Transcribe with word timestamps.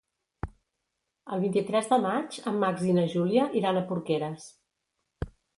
El 1.35 1.43
vint-i-tres 1.43 1.91
de 1.93 1.99
maig 2.07 2.39
en 2.53 2.57
Max 2.65 2.87
i 2.93 2.97
na 3.01 3.05
Júlia 3.15 3.47
iran 3.63 3.79
a 3.83 3.87
Porqueres. 3.93 4.53